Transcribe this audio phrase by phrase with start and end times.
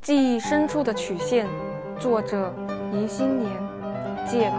[0.00, 1.46] 记忆深处的曲线。
[1.98, 2.52] 作者：
[2.92, 3.50] 迎新年。
[4.24, 4.56] 借口。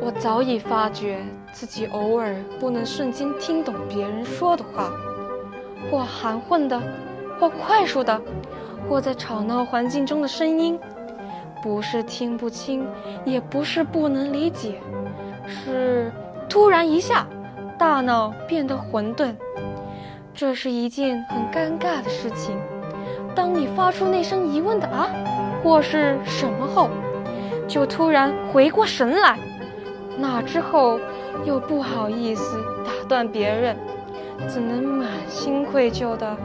[0.00, 1.20] 我早已发觉
[1.52, 4.90] 自己偶尔不能瞬间听懂别人说的话，
[5.90, 6.80] 或含混的，
[7.40, 8.20] 或快速的，
[8.88, 10.78] 或在吵闹环境中的声音，
[11.62, 12.86] 不是听不清，
[13.24, 14.80] 也不是不能理解，
[15.46, 16.12] 是
[16.48, 17.26] 突然一下，
[17.78, 19.34] 大脑变得混沌。
[20.34, 22.58] 这是一件很尴尬的事情。
[23.34, 25.10] 当你发出那声疑问的“啊”
[25.62, 26.88] 或是什么后，
[27.66, 29.38] 就突然回过神来，
[30.16, 31.00] 那之后
[31.44, 33.76] 又不好意思打断别人，
[34.48, 36.36] 只能满心愧疚的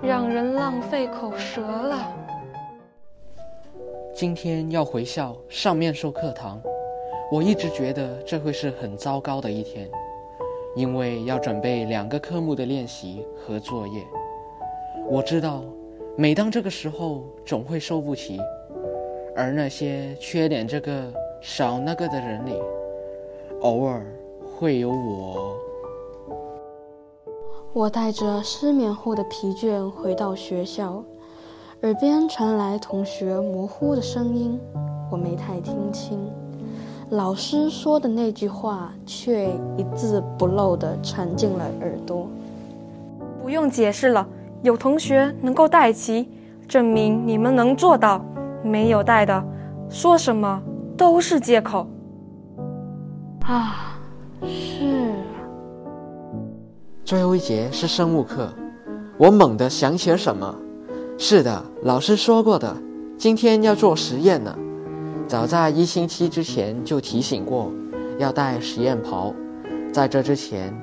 [0.00, 1.98] 让人浪费口舌了。
[4.14, 6.60] 今天要回校上面授课堂，
[7.30, 9.88] 我一直觉得这会是很糟糕的一天。
[10.76, 14.04] 因为要准备两个科目的练习和作业，
[15.08, 15.64] 我知道，
[16.18, 18.40] 每当这个时候总会受不起，
[19.36, 22.54] 而那些缺点这个少那个的人里，
[23.60, 24.02] 偶尔
[24.40, 25.54] 会有我。
[27.74, 31.04] 我带着失眠后的疲倦回到学校，
[31.82, 34.58] 耳边传来同学模糊的声音，
[35.12, 36.18] 我没太听清。
[37.10, 42.26] 老师说的那句话，却一字不漏地传进了耳朵。
[43.42, 44.26] 不用解释了，
[44.62, 46.28] 有同学能够带齐，
[46.66, 48.20] 证明你们能做到；
[48.62, 49.44] 没有带的，
[49.88, 50.60] 说什么
[50.96, 51.86] 都是借口。
[53.42, 53.98] 啊，
[54.42, 55.12] 是。
[57.04, 58.52] 最后一节是生物课，
[59.16, 60.52] 我猛地想起了什么。
[61.16, 62.76] 是的，老师说过的，
[63.16, 64.52] 今天要做实验呢。
[65.28, 67.70] 早在一星期之前就提醒过，
[68.18, 69.32] 要带实验袍。
[69.92, 70.74] 在这之前，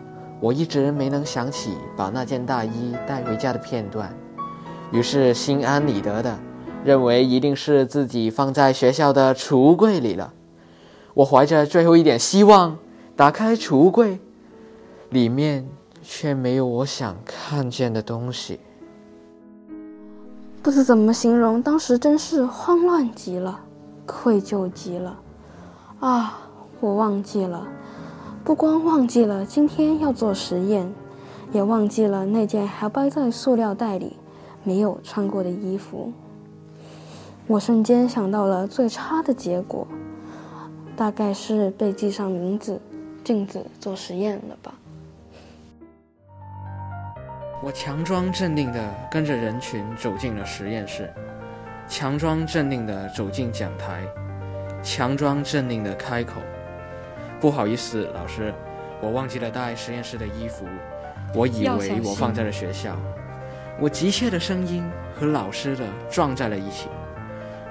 [0.44, 4.14] 我一直没能想起把那件大衣带回家的片段，
[4.92, 6.38] 于是心安理得的
[6.84, 10.34] 认为一定是自己放在学校的储物柜里了。
[11.14, 12.78] 我怀着最后一点希望
[13.16, 14.20] 打开储物柜，
[15.12, 15.66] 里面
[16.02, 18.59] 却没有我想看见的东西。
[20.62, 23.62] 不知怎么形容，当时真是慌乱极了。
[24.06, 25.18] 愧疚极了，
[26.02, 26.38] 啊！
[26.82, 27.66] 我忘记了，
[28.44, 30.94] 不光忘记了今天要做实验，
[31.54, 34.18] 也忘记了那件还包在塑料袋里、
[34.66, 36.12] 没有穿过的衣服。
[37.48, 39.88] 我瞬间想到了最差的结果，
[40.96, 42.82] 大概是被记上名字，
[43.24, 44.74] 禁止做实验了吧。
[47.64, 51.09] 我强装镇定地跟着人群走进了实验室。
[51.88, 54.06] 强装镇定地走进讲台，
[54.82, 56.42] 强装镇定地开口
[57.44, 58.54] ：“不好意思，老师，
[59.02, 60.64] 我忘记了带实验室的衣服。
[61.36, 62.96] 我以为我放在了学校。”
[63.81, 64.81] 我急切的声音
[65.14, 66.88] 和老师的撞在了一起。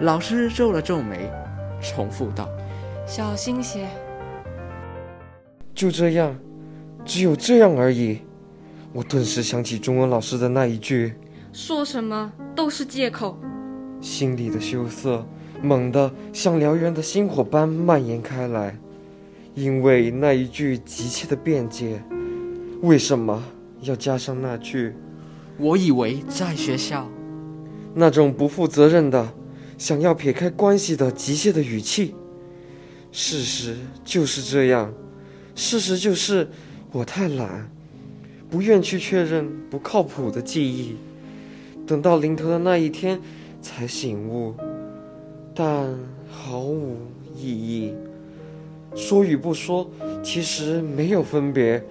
[0.01, 1.31] 老师皱了皱眉，
[1.81, 2.51] 重复道
[3.09, 3.87] ：“小心些。”
[5.75, 6.37] 就这样，
[7.03, 8.21] 只有这样而已。
[8.93, 11.15] 我顿时想起中文老师的那一句
[11.51, 13.39] ：“说什么都是借口。”
[14.03, 15.25] 心里的羞涩
[15.63, 18.77] 猛地像燎原的星火般蔓延开来，
[19.55, 22.03] 因为那一句急切的辩解，
[22.83, 23.43] 为什么
[23.81, 24.95] 要加上那句？
[25.59, 27.09] 我以为在学校，
[27.95, 29.33] 那种不负责任的
[29.77, 32.15] 想要撇开关系的急切的语气。
[33.11, 34.93] 事实就是这样，
[35.55, 36.49] 事实就是
[36.91, 37.71] 我太懒，
[38.51, 40.97] 不愿去确认不靠谱的记忆。
[41.87, 43.21] 等到临头的那一天。
[43.65, 44.57] 才醒悟，
[45.55, 45.89] 但
[46.29, 46.97] 毫无
[47.37, 47.95] 意义。
[48.95, 49.91] 说与不说，
[50.23, 51.83] 其实没有分别，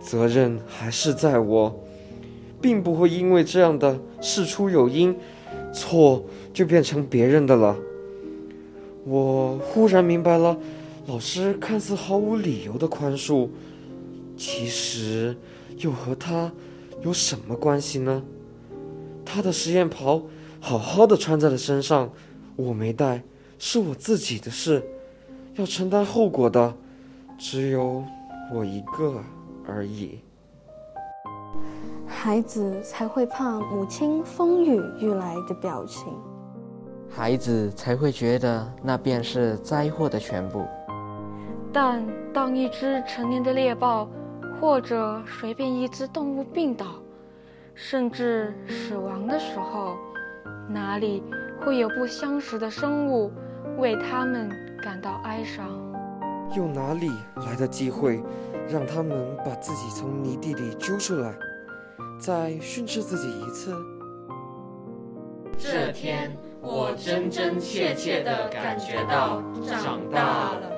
[0.00, 1.84] 责任还是在我，
[2.60, 5.16] 并不会因为这样的事出有因，
[5.72, 7.76] 错就变成别人的了。
[9.04, 10.56] 我忽然明白了，
[11.06, 13.48] 老师看似毫无理由的宽恕，
[14.36, 15.36] 其实
[15.78, 16.52] 又和他
[17.02, 18.22] 有什么关系呢？
[19.24, 20.22] 他的实验袍。
[20.60, 22.12] 好好的穿在了身上，
[22.56, 23.22] 我没带，
[23.60, 24.82] 是我自己的事，
[25.58, 26.72] 要承担后果的
[27.36, 28.04] 只有
[28.54, 29.20] 我一个
[29.66, 30.20] 而已。
[32.06, 36.14] 孩子才会怕母亲风雨欲来的表情，
[37.10, 40.64] 孩子才会觉得那便是灾祸的全部。
[41.72, 44.08] 但当一只成年的猎豹，
[44.60, 46.86] 或者随便一只动物病倒，
[47.74, 49.96] 甚至死亡的时候，
[50.68, 51.20] 哪里
[51.60, 53.32] 会有不相识的生物
[53.76, 54.48] 为他们
[54.88, 55.68] 感到哀伤？
[56.56, 57.10] 又哪里
[57.46, 58.22] 来的机会
[58.66, 61.30] 让他们把自己从泥地里揪出来，
[62.18, 63.76] 再训斥自己一次？
[65.58, 70.77] 这天，我真真切切地感觉到长大了。